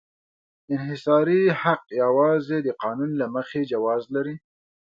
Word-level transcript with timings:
انحصاري 0.73 1.41
حق 1.61 1.83
یوازې 2.03 2.57
د 2.63 2.67
قانون 2.81 3.11
له 3.21 3.27
مخې 3.35 3.61
جواز 3.71 4.03
لري. 4.15 4.35